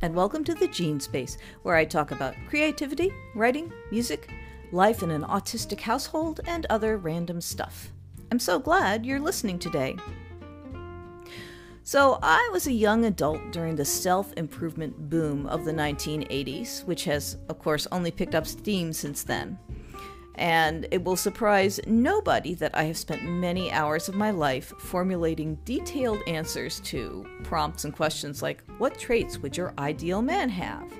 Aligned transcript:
and 0.00 0.14
welcome 0.14 0.44
to 0.44 0.54
the 0.54 0.66
Jean 0.66 0.98
Space, 0.98 1.36
where 1.62 1.76
I 1.76 1.84
talk 1.84 2.10
about 2.10 2.34
creativity, 2.48 3.12
writing, 3.34 3.70
music, 3.90 4.30
life 4.72 5.02
in 5.02 5.10
an 5.10 5.24
autistic 5.24 5.78
household, 5.78 6.40
and 6.46 6.64
other 6.70 6.96
random 6.96 7.42
stuff. 7.42 7.92
I'm 8.32 8.38
so 8.38 8.58
glad 8.58 9.04
you're 9.04 9.20
listening 9.20 9.58
today. 9.58 9.96
So, 11.82 12.18
I 12.22 12.48
was 12.50 12.66
a 12.66 12.72
young 12.72 13.04
adult 13.04 13.52
during 13.52 13.76
the 13.76 13.84
self 13.84 14.32
improvement 14.38 15.10
boom 15.10 15.46
of 15.48 15.66
the 15.66 15.72
1980s, 15.72 16.86
which 16.86 17.04
has, 17.04 17.36
of 17.50 17.58
course, 17.58 17.86
only 17.92 18.10
picked 18.10 18.34
up 18.34 18.46
steam 18.46 18.94
since 18.94 19.22
then. 19.22 19.58
And 20.36 20.86
it 20.90 21.02
will 21.02 21.16
surprise 21.16 21.80
nobody 21.86 22.54
that 22.54 22.76
I 22.76 22.84
have 22.84 22.98
spent 22.98 23.24
many 23.24 23.72
hours 23.72 24.08
of 24.08 24.14
my 24.14 24.30
life 24.30 24.72
formulating 24.78 25.54
detailed 25.64 26.20
answers 26.26 26.80
to 26.80 27.26
prompts 27.42 27.84
and 27.84 27.94
questions 27.94 28.42
like 28.42 28.62
What 28.78 28.98
traits 28.98 29.38
would 29.38 29.56
your 29.56 29.72
ideal 29.78 30.20
man 30.20 30.50
have? 30.50 30.92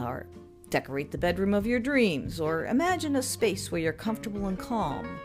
Or 0.00 0.26
decorate 0.70 1.10
the 1.10 1.18
bedroom 1.18 1.52
of 1.52 1.66
your 1.66 1.80
dreams, 1.80 2.40
or 2.40 2.66
imagine 2.66 3.16
a 3.16 3.22
space 3.22 3.70
where 3.70 3.80
you're 3.80 3.92
comfortable 3.92 4.46
and 4.46 4.58
calm, 4.58 5.18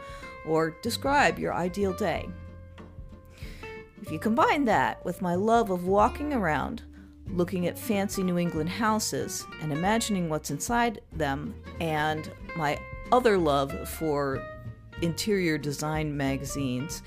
or 0.46 0.76
describe 0.82 1.40
your 1.40 1.54
ideal 1.54 1.94
day. 1.94 2.28
If 4.02 4.12
you 4.12 4.20
combine 4.20 4.66
that 4.66 5.04
with 5.06 5.22
my 5.22 5.36
love 5.36 5.70
of 5.70 5.88
walking 5.88 6.34
around, 6.34 6.84
looking 7.28 7.68
at 7.68 7.80
fancy 7.80 8.22
New 8.22 8.38
England 8.38 8.70
houses, 8.70 9.46
and 9.62 9.72
imagining 9.72 10.30
what's 10.30 10.52
inside 10.52 11.02
them, 11.14 11.56
and 11.80 12.32
my 12.58 12.80
other 13.12 13.38
love 13.38 13.88
for 13.90 14.42
interior 15.02 15.58
design 15.58 16.16
magazines, 16.16 17.04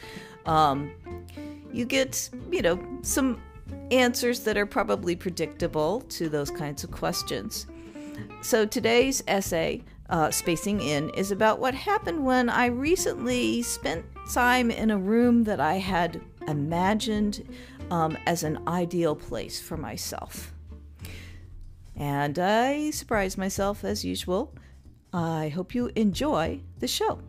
um, 0.47 0.91
you 1.73 1.85
get, 1.85 2.31
you 2.51 2.63
know, 2.63 2.79
some 3.03 3.41
answers 3.91 4.41
that 4.41 4.57
are 4.57 4.67
probably 4.67 5.17
predictable 5.17 6.01
to 6.03 6.29
those 6.29 6.51
kinds 6.51 6.85
of 6.85 6.91
questions. 6.91 7.67
So 8.41 8.67
today's 8.67 9.23
essay, 9.27 9.85
uh, 10.11 10.31
Spacing 10.31 10.81
In, 10.81 11.11
is 11.11 11.31
about 11.31 11.59
what 11.59 11.75
happened 11.75 12.25
when 12.25 12.49
I 12.49 12.67
recently 12.67 13.62
spent 13.62 14.05
time 14.33 14.71
in 14.71 14.91
a 14.91 14.99
room 14.99 15.45
that 15.45 15.61
I 15.61 15.75
had 15.75 16.21
imagined 16.47 17.47
um, 17.91 18.17
as 18.27 18.43
an 18.43 18.61
ideal 18.69 19.15
place 19.15 19.61
for 19.61 19.77
myself. 19.77 20.53
And 21.97 22.39
I 22.39 22.91
surprised 22.91 23.39
myself 23.39 23.85
as 23.85 24.05
usual. 24.05 24.55
I 25.12 25.48
hope 25.48 25.75
you 25.75 25.91
enjoy 25.97 26.61
the 26.78 26.89
show. 26.89 27.20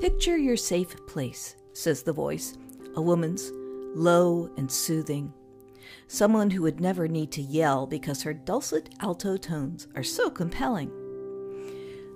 Picture 0.00 0.36
your 0.36 0.56
safe 0.56 1.06
place, 1.06 1.56
says 1.72 2.02
the 2.02 2.12
voice, 2.12 2.56
a 2.94 3.02
woman's, 3.02 3.50
low 3.94 4.50
and 4.56 4.70
soothing 4.70 5.32
someone 6.08 6.50
who 6.50 6.62
would 6.62 6.80
never 6.80 7.06
need 7.06 7.30
to 7.30 7.42
yell 7.42 7.86
because 7.86 8.22
her 8.22 8.32
dulcet 8.32 8.88
alto 9.00 9.36
tones 9.36 9.86
are 9.94 10.02
so 10.02 10.30
compelling. 10.30 10.90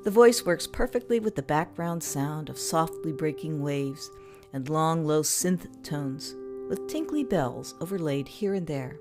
The 0.05 0.11
voice 0.11 0.45
works 0.45 0.67
perfectly 0.67 1.21
with 1.21 1.37
the 1.37 1.43
background 1.43 2.03
sound 2.03 2.49
of 2.49 2.59
softly 2.59 3.13
breaking 3.13 3.63
waves 3.63 4.11
and 4.53 4.69
long, 4.69 5.05
low 5.05 5.23
synth 5.23 5.67
tones, 5.83 6.35
with 6.69 6.87
tinkly 6.87 7.25
bells 7.25 7.75
overlaid 7.81 8.29
here 8.29 8.55
and 8.55 8.67
there. 8.67 8.99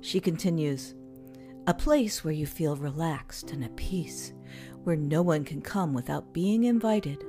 She 0.00 0.20
continues, 0.20 0.94
A 1.66 1.74
place 1.74 2.24
where 2.24 2.32
you 2.32 2.46
feel 2.46 2.76
relaxed 2.76 3.50
and 3.50 3.62
at 3.64 3.76
peace, 3.76 4.32
where 4.84 4.96
no 4.96 5.22
one 5.22 5.44
can 5.44 5.62
come 5.62 5.94
without 5.94 6.32
being 6.32 6.64
invited. 6.64 7.24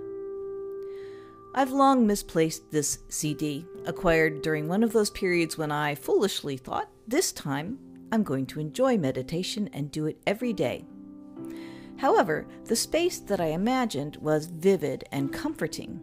I've 1.55 1.71
long 1.71 2.07
misplaced 2.07 2.71
this 2.71 2.99
CD, 3.09 3.65
acquired 3.85 4.41
during 4.41 4.67
one 4.67 4.83
of 4.83 4.91
those 4.91 5.11
periods 5.11 5.57
when 5.57 5.71
I 5.71 5.93
foolishly 5.93 6.57
thought, 6.57 6.89
this 7.07 7.31
time 7.31 7.77
I'm 8.11 8.23
going 8.23 8.47
to 8.47 8.59
enjoy 8.59 8.97
meditation 8.97 9.69
and 9.71 9.91
do 9.91 10.07
it 10.07 10.19
every 10.25 10.53
day. 10.53 10.85
However, 11.97 12.47
the 12.65 12.75
space 12.75 13.19
that 13.19 13.39
I 13.39 13.47
imagined 13.47 14.17
was 14.17 14.47
vivid 14.47 15.03
and 15.11 15.31
comforting. 15.31 16.01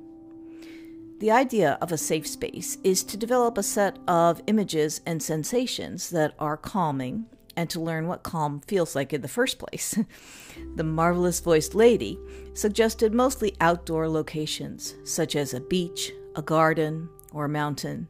The 1.20 1.30
idea 1.30 1.76
of 1.82 1.92
a 1.92 1.98
safe 1.98 2.26
space 2.26 2.78
is 2.82 3.04
to 3.04 3.18
develop 3.18 3.58
a 3.58 3.62
set 3.62 3.98
of 4.08 4.40
images 4.46 5.02
and 5.04 5.22
sensations 5.22 6.08
that 6.08 6.32
are 6.38 6.56
calming 6.56 7.26
and 7.56 7.68
to 7.68 7.78
learn 7.78 8.06
what 8.06 8.22
calm 8.22 8.62
feels 8.66 8.94
like 8.94 9.12
in 9.12 9.20
the 9.20 9.28
first 9.28 9.58
place. 9.58 9.98
the 10.76 10.82
marvelous 10.82 11.40
voiced 11.40 11.74
lady 11.74 12.18
suggested 12.54 13.12
mostly 13.12 13.54
outdoor 13.60 14.08
locations, 14.08 14.94
such 15.04 15.36
as 15.36 15.52
a 15.52 15.60
beach, 15.60 16.10
a 16.36 16.42
garden, 16.42 17.10
or 17.34 17.44
a 17.44 17.50
mountain. 17.50 18.08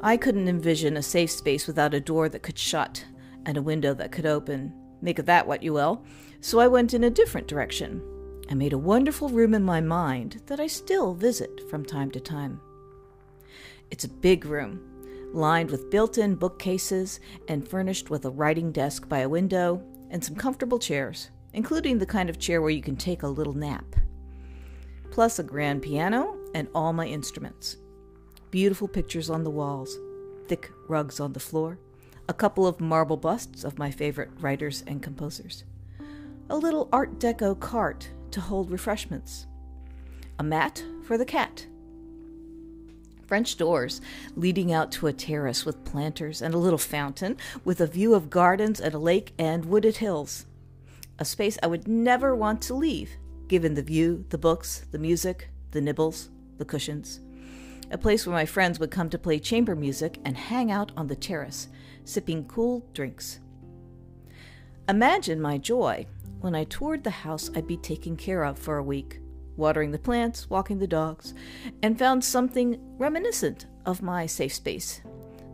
I 0.00 0.16
couldn't 0.16 0.48
envision 0.48 0.96
a 0.96 1.02
safe 1.02 1.30
space 1.30 1.68
without 1.68 1.94
a 1.94 2.00
door 2.00 2.28
that 2.30 2.42
could 2.42 2.58
shut 2.58 3.04
and 3.44 3.56
a 3.56 3.62
window 3.62 3.94
that 3.94 4.10
could 4.10 4.26
open. 4.26 4.74
Make 5.00 5.20
of 5.20 5.26
that 5.26 5.46
what 5.46 5.62
you 5.62 5.72
will. 5.72 6.04
So 6.40 6.58
I 6.58 6.66
went 6.66 6.94
in 6.94 7.04
a 7.04 7.10
different 7.10 7.46
direction. 7.46 8.02
I 8.48 8.54
made 8.54 8.72
a 8.72 8.78
wonderful 8.78 9.28
room 9.28 9.54
in 9.54 9.64
my 9.64 9.80
mind 9.80 10.42
that 10.46 10.60
I 10.60 10.68
still 10.68 11.14
visit 11.14 11.68
from 11.68 11.84
time 11.84 12.12
to 12.12 12.20
time. 12.20 12.60
It's 13.90 14.04
a 14.04 14.08
big 14.08 14.44
room, 14.44 14.80
lined 15.32 15.70
with 15.70 15.90
built 15.90 16.16
in 16.16 16.36
bookcases 16.36 17.18
and 17.48 17.66
furnished 17.66 18.08
with 18.08 18.24
a 18.24 18.30
writing 18.30 18.70
desk 18.70 19.08
by 19.08 19.18
a 19.18 19.28
window 19.28 19.82
and 20.10 20.22
some 20.22 20.36
comfortable 20.36 20.78
chairs, 20.78 21.30
including 21.54 21.98
the 21.98 22.06
kind 22.06 22.30
of 22.30 22.38
chair 22.38 22.62
where 22.62 22.70
you 22.70 22.82
can 22.82 22.96
take 22.96 23.24
a 23.24 23.28
little 23.28 23.52
nap. 23.52 23.96
Plus 25.10 25.40
a 25.40 25.42
grand 25.42 25.82
piano 25.82 26.38
and 26.54 26.68
all 26.72 26.92
my 26.92 27.06
instruments. 27.06 27.78
Beautiful 28.52 28.86
pictures 28.86 29.28
on 29.28 29.42
the 29.42 29.50
walls, 29.50 29.98
thick 30.46 30.70
rugs 30.88 31.18
on 31.18 31.32
the 31.32 31.40
floor, 31.40 31.80
a 32.28 32.34
couple 32.34 32.66
of 32.66 32.80
marble 32.80 33.16
busts 33.16 33.64
of 33.64 33.78
my 33.78 33.90
favorite 33.90 34.30
writers 34.38 34.84
and 34.86 35.02
composers, 35.02 35.64
a 36.48 36.56
little 36.56 36.88
Art 36.92 37.18
Deco 37.18 37.58
cart 37.58 38.10
to 38.36 38.40
hold 38.42 38.70
refreshments, 38.70 39.46
a 40.38 40.42
mat 40.42 40.84
for 41.04 41.16
the 41.18 41.24
cat 41.24 41.66
French 43.26 43.56
doors 43.56 44.00
leading 44.36 44.72
out 44.72 44.92
to 44.92 45.06
a 45.06 45.12
terrace 45.12 45.64
with 45.64 45.84
planters 45.84 46.42
and 46.42 46.54
a 46.54 46.58
little 46.58 46.78
fountain 46.78 47.36
with 47.64 47.80
a 47.80 47.86
view 47.86 48.14
of 48.14 48.30
gardens 48.30 48.80
and 48.80 48.94
a 48.94 48.98
lake 48.98 49.32
and 49.38 49.64
wooded 49.64 49.96
hills. 49.96 50.46
A 51.18 51.24
space 51.24 51.58
I 51.62 51.66
would 51.66 51.88
never 51.88 52.34
want 52.34 52.62
to 52.62 52.74
leave, 52.74 53.10
given 53.48 53.74
the 53.74 53.82
view, 53.82 54.24
the 54.28 54.38
books, 54.38 54.84
the 54.90 54.98
music, 54.98 55.48
the 55.72 55.80
nibbles, 55.80 56.28
the 56.58 56.64
cushions. 56.64 57.20
A 57.90 57.98
place 57.98 58.26
where 58.26 58.34
my 58.34 58.46
friends 58.46 58.78
would 58.78 58.90
come 58.90 59.08
to 59.10 59.18
play 59.18 59.38
chamber 59.38 59.74
music 59.74 60.18
and 60.24 60.36
hang 60.36 60.70
out 60.70 60.92
on 60.96 61.06
the 61.06 61.16
terrace, 61.16 61.68
sipping 62.04 62.46
cool 62.46 62.86
drinks. 62.92 63.40
Imagine 64.88 65.40
my 65.40 65.58
joy 65.58 66.06
when 66.46 66.54
I 66.54 66.62
toured 66.62 67.02
the 67.02 67.10
house 67.10 67.50
I'd 67.56 67.66
be 67.66 67.76
taking 67.76 68.16
care 68.16 68.44
of 68.44 68.56
for 68.56 68.76
a 68.76 68.82
week 68.82 69.20
watering 69.56 69.90
the 69.90 69.98
plants, 69.98 70.48
walking 70.48 70.78
the 70.78 70.86
dogs, 70.86 71.34
and 71.82 71.98
found 71.98 72.22
something 72.22 72.78
reminiscent 72.98 73.66
of 73.84 74.00
my 74.00 74.26
safe 74.26 74.54
space. 74.54 75.00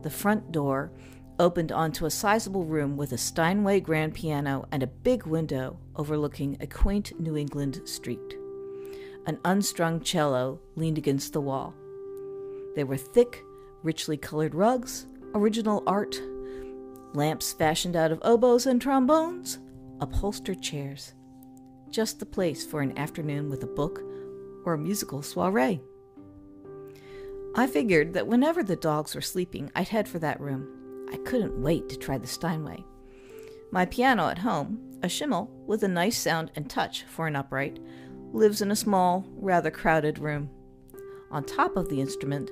The 0.03 0.11
front 0.11 0.53
door 0.53 0.93
opened 1.39 1.73
onto 1.73 2.05
a 2.05 2.11
sizable 2.11 2.67
room 2.67 2.99
with 2.99 3.13
a 3.13 3.17
Steinway 3.17 3.81
grand 3.81 4.13
piano 4.13 4.67
and 4.71 4.83
a 4.83 4.87
big 4.87 5.25
window 5.25 5.79
overlooking 5.97 6.59
a 6.61 6.67
quaint 6.67 7.19
New 7.19 7.38
England 7.38 7.81
street. 7.87 8.37
An 9.27 9.38
unstrung 9.47 10.00
cello 10.00 10.61
leaned 10.77 10.99
against 10.99 11.33
the 11.33 11.41
wall. 11.41 11.73
There 12.75 12.87
were 12.87 12.99
thick, 12.99 13.43
richly 13.83 14.19
colored 14.19 14.55
rugs, 14.55 15.06
original 15.35 15.83
art, 15.87 16.21
lamps 17.15 17.55
fashioned 17.55 17.97
out 17.97 18.12
of 18.12 18.21
oboes 18.23 18.67
and 18.67 18.83
trombones, 18.83 19.59
upholstered 20.02 20.60
chairs 20.60 21.14
just 21.93 22.19
the 22.19 22.26
place 22.26 22.64
for 22.64 22.81
an 22.81 22.96
afternoon 22.99 23.50
with 23.50 23.62
a 23.62 23.66
book 23.66 24.02
or 24.64 24.72
a 24.72 24.78
musical 24.78 25.22
soiree. 25.22 25.81
I 27.54 27.66
figured 27.66 28.14
that 28.14 28.26
whenever 28.26 28.62
the 28.62 28.76
dogs 28.76 29.14
were 29.14 29.20
sleeping, 29.20 29.70
I'd 29.76 29.88
head 29.88 30.08
for 30.08 30.19
that 30.20 30.40
room. 30.40 31.06
I 31.12 31.19
couldn't 31.19 31.62
wait 31.62 31.90
to 31.90 31.99
try 31.99 32.16
the 32.16 32.26
Steinway. 32.26 32.82
My 33.70 33.84
piano 33.84 34.28
at 34.28 34.38
home, 34.38 34.81
a 35.02 35.08
Schimmel 35.08 35.50
with 35.66 35.82
a 35.82 35.88
nice 35.88 36.16
sound 36.16 36.50
and 36.56 36.69
touch 36.69 37.04
for 37.04 37.26
an 37.26 37.37
upright, 37.37 37.78
lives 38.32 38.62
in 38.62 38.70
a 38.70 38.76
small, 38.76 39.26
rather 39.34 39.70
crowded 39.70 40.19
room. 40.19 40.49
On 41.31 41.44
top 41.44 41.76
of 41.76 41.90
the 41.90 42.00
instrument, 42.00 42.50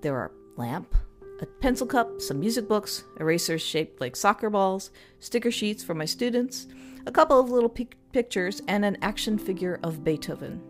there 0.00 0.16
are 0.16 0.32
lamp, 0.56 0.94
a 1.40 1.46
pencil 1.46 1.86
cup, 1.86 2.20
some 2.20 2.40
music 2.40 2.68
books, 2.68 3.04
erasers 3.18 3.62
shaped 3.62 4.00
like 4.00 4.14
soccer 4.14 4.50
balls, 4.50 4.90
sticker 5.18 5.50
sheets 5.50 5.82
for 5.82 5.94
my 5.94 6.04
students, 6.04 6.66
a 7.06 7.12
couple 7.12 7.40
of 7.40 7.50
little 7.50 7.68
pic- 7.68 7.96
pictures, 8.12 8.60
and 8.68 8.84
an 8.84 8.98
action 9.00 9.38
figure 9.38 9.80
of 9.82 10.04
Beethoven. 10.04 10.62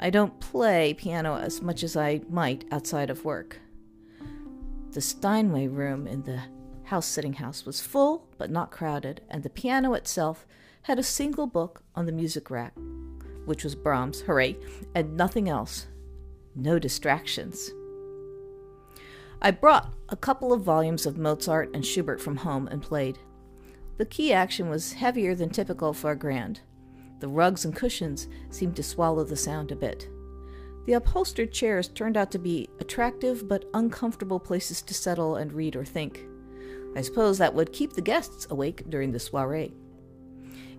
I 0.00 0.10
don't 0.10 0.40
play 0.40 0.94
piano 0.94 1.36
as 1.36 1.62
much 1.62 1.84
as 1.84 1.96
I 1.96 2.22
might 2.28 2.64
outside 2.72 3.08
of 3.08 3.24
work. 3.24 3.60
The 4.90 5.00
Steinway 5.00 5.68
room 5.68 6.06
in 6.06 6.22
the 6.22 6.42
house 6.84 7.06
sitting 7.06 7.34
house 7.34 7.64
was 7.64 7.80
full 7.80 8.26
but 8.36 8.50
not 8.50 8.72
crowded, 8.72 9.20
and 9.30 9.42
the 9.42 9.50
piano 9.50 9.94
itself 9.94 10.44
had 10.82 10.98
a 10.98 11.04
single 11.04 11.46
book 11.46 11.84
on 11.94 12.06
the 12.06 12.12
music 12.12 12.50
rack, 12.50 12.74
which 13.44 13.62
was 13.62 13.76
Brahms, 13.76 14.22
hooray, 14.22 14.56
and 14.94 15.16
nothing 15.16 15.48
else. 15.48 15.86
No 16.56 16.80
distractions. 16.80 17.70
I 19.44 19.50
brought 19.50 19.92
a 20.08 20.14
couple 20.14 20.52
of 20.52 20.62
volumes 20.62 21.04
of 21.04 21.18
Mozart 21.18 21.74
and 21.74 21.84
Schubert 21.84 22.20
from 22.20 22.36
home 22.36 22.68
and 22.68 22.80
played. 22.80 23.18
The 23.98 24.06
key 24.06 24.32
action 24.32 24.70
was 24.70 24.92
heavier 24.92 25.34
than 25.34 25.50
typical 25.50 25.92
for 25.92 26.12
a 26.12 26.16
grand. 26.16 26.60
The 27.18 27.26
rugs 27.26 27.64
and 27.64 27.74
cushions 27.74 28.28
seemed 28.50 28.76
to 28.76 28.84
swallow 28.84 29.24
the 29.24 29.34
sound 29.34 29.72
a 29.72 29.76
bit. 29.76 30.08
The 30.86 30.92
upholstered 30.92 31.52
chairs 31.52 31.88
turned 31.88 32.16
out 32.16 32.30
to 32.30 32.38
be 32.38 32.68
attractive 32.78 33.48
but 33.48 33.64
uncomfortable 33.74 34.38
places 34.38 34.80
to 34.82 34.94
settle 34.94 35.34
and 35.34 35.52
read 35.52 35.74
or 35.74 35.84
think. 35.84 36.24
I 36.94 37.00
suppose 37.00 37.38
that 37.38 37.54
would 37.54 37.72
keep 37.72 37.94
the 37.94 38.00
guests 38.00 38.46
awake 38.48 38.88
during 38.90 39.10
the 39.10 39.18
soiree. 39.18 39.74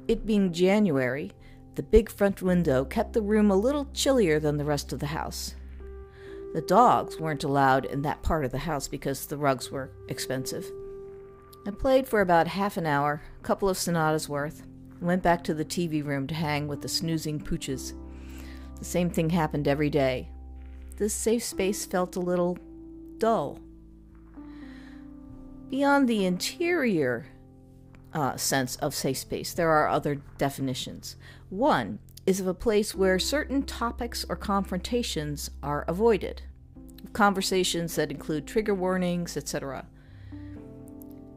It 0.07 0.25
being 0.25 0.53
January, 0.53 1.33
the 1.75 1.83
big 1.83 2.09
front 2.09 2.41
window 2.41 2.85
kept 2.85 3.11
the 3.11 3.21
room 3.21 3.51
a 3.51 3.57
little 3.57 3.89
chillier 3.93 4.39
than 4.39 4.55
the 4.55 4.63
rest 4.63 4.93
of 4.93 4.99
the 4.99 5.07
house. 5.07 5.55
The 6.53 6.61
dogs 6.61 7.19
weren't 7.19 7.43
allowed 7.43 7.85
in 7.85 8.03
that 8.03 8.21
part 8.21 8.45
of 8.45 8.51
the 8.51 8.59
house 8.59 8.87
because 8.87 9.25
the 9.25 9.37
rugs 9.37 9.71
were 9.71 9.89
expensive. 10.07 10.71
I 11.65 11.71
played 11.71 12.07
for 12.07 12.21
about 12.21 12.47
half 12.47 12.77
an 12.77 12.85
hour, 12.85 13.21
a 13.39 13.43
couple 13.43 13.69
of 13.69 13.77
sonatas 13.77 14.29
worth, 14.29 14.63
went 15.01 15.23
back 15.23 15.43
to 15.45 15.53
the 15.53 15.65
TV 15.65 16.05
room 16.05 16.27
to 16.27 16.35
hang 16.35 16.67
with 16.67 16.81
the 16.81 16.89
snoozing 16.89 17.39
pooches. 17.39 17.93
The 18.77 18.85
same 18.85 19.09
thing 19.09 19.31
happened 19.31 19.67
every 19.67 19.89
day. 19.89 20.29
This 20.97 21.13
safe 21.13 21.43
space 21.43 21.85
felt 21.85 22.15
a 22.15 22.21
little 22.21 22.57
dull. 23.17 23.59
Beyond 25.69 26.07
the 26.07 26.25
interior 26.25 27.25
uh, 28.13 28.37
sense 28.37 28.75
of 28.75 28.93
safe 28.93 29.17
space, 29.17 29.53
there 29.53 29.71
are 29.71 29.87
other 29.87 30.15
definitions. 30.37 31.15
One 31.49 31.97
is 32.25 32.39
of 32.39 32.47
a 32.47 32.53
place 32.53 32.95
where 32.95 33.19
certain 33.19 33.63
topics 33.63 34.25
or 34.29 34.35
confrontations 34.35 35.49
are 35.61 35.83
avoided, 35.87 36.41
conversations 37.11 37.95
that 37.95 38.11
include 38.11 38.47
trigger 38.47 38.73
warnings, 38.73 39.35
etc. 39.35 39.85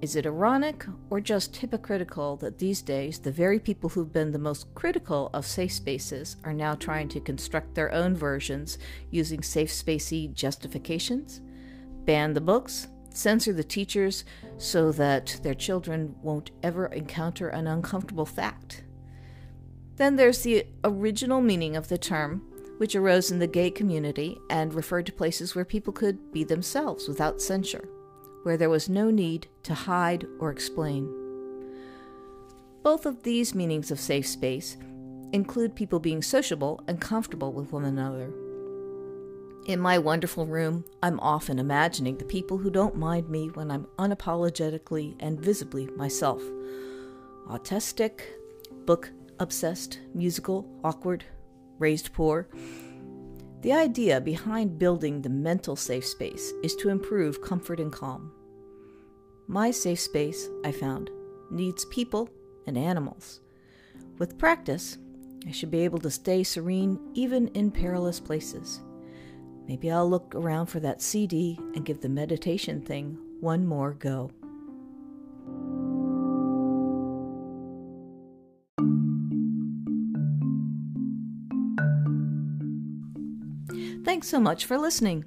Is 0.02 0.14
it 0.14 0.26
ironic 0.26 0.84
or 1.10 1.20
just 1.20 1.56
hypocritical 1.56 2.36
that 2.36 2.58
these 2.58 2.82
days 2.82 3.18
the 3.18 3.32
very 3.32 3.58
people 3.58 3.88
who've 3.88 4.12
been 4.12 4.30
the 4.30 4.38
most 4.38 4.72
critical 4.74 5.30
of 5.32 5.46
safe 5.46 5.72
spaces 5.72 6.36
are 6.44 6.52
now 6.52 6.74
trying 6.74 7.08
to 7.08 7.20
construct 7.20 7.74
their 7.74 7.92
own 7.92 8.14
versions 8.14 8.78
using 9.10 9.42
safe 9.42 9.70
spacey 9.70 10.32
justifications? 10.32 11.40
Ban 12.04 12.34
the 12.34 12.40
books, 12.40 12.88
censor 13.10 13.52
the 13.52 13.64
teachers 13.64 14.24
so 14.58 14.92
that 14.92 15.40
their 15.42 15.54
children 15.54 16.14
won't 16.22 16.52
ever 16.62 16.86
encounter 16.86 17.48
an 17.48 17.66
uncomfortable 17.66 18.26
fact. 18.26 18.84
Then 19.96 20.16
there's 20.16 20.42
the 20.42 20.66
original 20.84 21.40
meaning 21.40 21.76
of 21.76 21.88
the 21.88 21.98
term, 21.98 22.42
which 22.78 22.94
arose 22.94 23.30
in 23.30 23.38
the 23.38 23.46
gay 23.46 23.70
community 23.70 24.38
and 24.50 24.74
referred 24.74 25.06
to 25.06 25.12
places 25.12 25.54
where 25.54 25.64
people 25.64 25.92
could 25.92 26.32
be 26.32 26.44
themselves 26.44 27.08
without 27.08 27.40
censure 27.40 27.88
where 28.46 28.56
there 28.56 28.70
was 28.70 28.88
no 28.88 29.10
need 29.10 29.48
to 29.64 29.74
hide 29.74 30.24
or 30.38 30.52
explain. 30.52 31.12
Both 32.84 33.04
of 33.04 33.24
these 33.24 33.56
meanings 33.56 33.90
of 33.90 33.98
safe 33.98 34.24
space 34.24 34.76
include 35.32 35.74
people 35.74 35.98
being 35.98 36.22
sociable 36.22 36.80
and 36.86 37.00
comfortable 37.00 37.52
with 37.52 37.72
one 37.72 37.84
another. 37.84 38.32
In 39.66 39.80
my 39.80 39.98
wonderful 39.98 40.46
room, 40.46 40.84
I'm 41.02 41.18
often 41.18 41.58
imagining 41.58 42.18
the 42.18 42.24
people 42.24 42.56
who 42.56 42.70
don't 42.70 42.94
mind 42.94 43.28
me 43.28 43.48
when 43.48 43.68
I'm 43.68 43.88
unapologetically 43.98 45.16
and 45.18 45.40
visibly 45.40 45.88
myself. 45.96 46.40
Autistic, 47.48 48.20
book 48.84 49.10
obsessed, 49.38 50.00
musical, 50.14 50.68
awkward, 50.84 51.24
raised 51.78 52.12
poor. 52.12 52.48
The 53.62 53.72
idea 53.72 54.20
behind 54.20 54.78
building 54.78 55.22
the 55.22 55.28
mental 55.28 55.76
safe 55.76 56.06
space 56.06 56.52
is 56.62 56.76
to 56.76 56.88
improve 56.88 57.42
comfort 57.42 57.80
and 57.80 57.92
calm. 57.92 58.32
My 59.48 59.70
safe 59.70 60.00
space, 60.00 60.48
I 60.64 60.72
found, 60.72 61.10
needs 61.50 61.84
people 61.86 62.28
and 62.66 62.76
animals. 62.76 63.40
With 64.18 64.38
practice, 64.38 64.98
I 65.46 65.52
should 65.52 65.70
be 65.70 65.80
able 65.80 65.98
to 66.00 66.10
stay 66.10 66.42
serene 66.42 66.98
even 67.14 67.48
in 67.48 67.70
perilous 67.70 68.18
places. 68.18 68.80
Maybe 69.68 69.90
I'll 69.90 70.08
look 70.08 70.34
around 70.34 70.66
for 70.66 70.80
that 70.80 71.02
CD 71.02 71.58
and 71.74 71.84
give 71.84 72.00
the 72.00 72.08
meditation 72.08 72.80
thing 72.80 73.18
one 73.40 73.66
more 73.66 73.92
go. 73.92 74.30
Thanks 84.06 84.28
so 84.28 84.38
much 84.38 84.66
for 84.66 84.78
listening. 84.78 85.24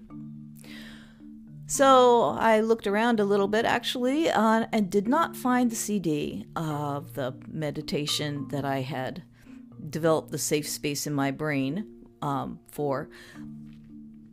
So 1.68 2.38
I 2.40 2.62
looked 2.62 2.88
around 2.88 3.20
a 3.20 3.26
little 3.26 3.50
bit 3.50 3.66
actually 3.66 4.30
uh, 4.30 4.68
and 4.72 4.90
did 4.90 5.06
not 5.06 5.36
find 5.36 5.70
the 5.70 5.76
CD 5.76 6.46
of 6.56 7.14
the 7.14 7.36
meditation 7.50 8.48
that 8.52 8.64
I 8.64 8.80
had 8.80 9.24
developed 9.90 10.32
the 10.32 10.38
safe 10.38 10.66
space 10.66 11.06
in 11.06 11.14
my 11.14 11.30
brain 11.30 11.88
um, 12.22 12.62
for. 12.72 13.10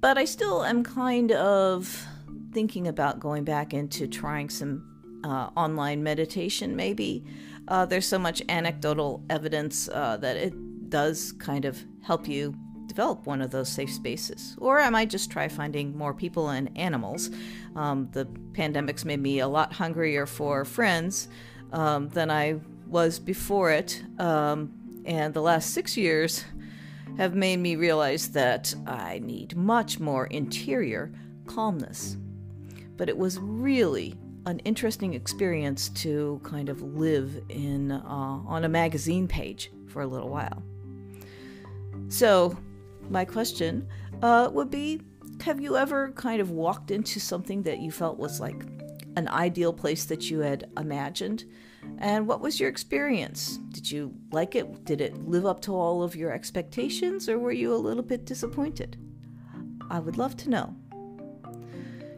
But 0.00 0.16
I 0.16 0.24
still 0.24 0.64
am 0.64 0.84
kind 0.84 1.32
of 1.32 2.06
thinking 2.52 2.86
about 2.86 3.18
going 3.18 3.42
back 3.42 3.74
into 3.74 4.06
trying 4.06 4.48
some 4.48 5.20
uh, 5.24 5.50
online 5.56 6.04
meditation, 6.04 6.76
maybe. 6.76 7.24
Uh, 7.66 7.84
there's 7.84 8.06
so 8.06 8.20
much 8.20 8.40
anecdotal 8.48 9.24
evidence 9.28 9.88
uh, 9.88 10.18
that 10.18 10.36
it 10.36 10.54
does 10.88 11.32
kind 11.32 11.64
of 11.64 11.84
help 12.02 12.28
you 12.28 12.54
develop 12.86 13.26
one 13.26 13.42
of 13.42 13.50
those 13.50 13.68
safe 13.68 13.90
spaces. 13.90 14.56
Or 14.58 14.80
I 14.80 14.90
might 14.90 15.10
just 15.10 15.30
try 15.30 15.48
finding 15.48 15.96
more 15.96 16.14
people 16.14 16.48
and 16.48 16.70
animals. 16.76 17.30
Um, 17.74 18.08
the 18.12 18.26
pandemic's 18.52 19.04
made 19.04 19.20
me 19.20 19.40
a 19.40 19.48
lot 19.48 19.72
hungrier 19.72 20.26
for 20.26 20.64
friends 20.64 21.28
um, 21.72 22.08
than 22.10 22.30
I 22.30 22.60
was 22.86 23.18
before 23.18 23.70
it. 23.70 24.02
Um, 24.18 24.72
and 25.04 25.34
the 25.34 25.42
last 25.42 25.70
six 25.70 25.96
years 25.96 26.44
have 27.18 27.34
made 27.34 27.58
me 27.58 27.76
realize 27.76 28.28
that 28.32 28.74
I 28.86 29.20
need 29.20 29.56
much 29.56 29.98
more 29.98 30.26
interior 30.26 31.12
calmness. 31.46 32.16
But 32.96 33.08
it 33.08 33.16
was 33.16 33.38
really 33.38 34.14
an 34.46 34.60
interesting 34.60 35.14
experience 35.14 35.88
to 35.90 36.40
kind 36.44 36.68
of 36.68 36.80
live 36.82 37.40
in 37.48 37.90
uh, 37.90 38.00
on 38.46 38.64
a 38.64 38.68
magazine 38.68 39.26
page 39.26 39.70
for 39.88 40.02
a 40.02 40.06
little 40.06 40.28
while. 40.28 40.62
So, 42.08 42.56
my 43.10 43.24
question 43.24 43.88
uh, 44.22 44.48
would 44.52 44.70
be 44.70 45.00
Have 45.42 45.60
you 45.60 45.76
ever 45.76 46.12
kind 46.12 46.40
of 46.40 46.50
walked 46.50 46.90
into 46.90 47.20
something 47.20 47.62
that 47.62 47.78
you 47.78 47.90
felt 47.90 48.18
was 48.18 48.40
like 48.40 48.64
an 49.16 49.28
ideal 49.28 49.72
place 49.72 50.04
that 50.06 50.30
you 50.30 50.40
had 50.40 50.70
imagined? 50.76 51.44
And 51.98 52.26
what 52.26 52.40
was 52.40 52.60
your 52.60 52.68
experience? 52.68 53.58
Did 53.70 53.90
you 53.90 54.14
like 54.32 54.54
it? 54.54 54.84
Did 54.84 55.00
it 55.00 55.16
live 55.18 55.46
up 55.46 55.60
to 55.62 55.74
all 55.74 56.02
of 56.02 56.16
your 56.16 56.32
expectations, 56.32 57.28
or 57.28 57.38
were 57.38 57.52
you 57.52 57.72
a 57.72 57.76
little 57.76 58.02
bit 58.02 58.24
disappointed? 58.24 58.98
I 59.90 60.00
would 60.00 60.18
love 60.18 60.36
to 60.38 60.50
know. 60.50 60.74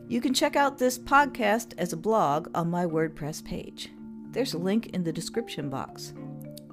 You 0.09 0.23
can 0.23 0.33
check 0.33 0.57
out 0.57 0.78
this 0.78 0.99
podcast 0.99 1.75
as 1.76 1.92
a 1.92 1.97
blog 1.97 2.49
on 2.54 2.71
my 2.71 2.87
WordPress 2.87 3.45
page. 3.45 3.90
There's 4.30 4.54
a 4.54 4.59
link 4.59 4.87
in 4.88 5.04
the 5.04 5.12
description 5.12 5.68
box. 5.68 6.14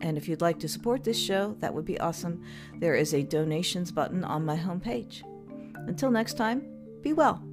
And 0.02 0.18
if 0.18 0.28
you'd 0.28 0.42
like 0.42 0.60
to 0.60 0.68
support 0.68 1.04
this 1.04 1.20
show, 1.20 1.56
that 1.60 1.74
would 1.74 1.86
be 1.86 2.00
awesome. 2.00 2.44
There 2.80 2.96
is 2.96 3.14
a 3.14 3.24
donations 3.24 3.92
button 3.92 4.24
on 4.24 4.46
my 4.46 4.58
homepage. 4.58 5.24
Until 5.88 6.12
next 6.12 6.34
time, 6.36 6.68
be 7.02 7.14
well. 7.14 7.44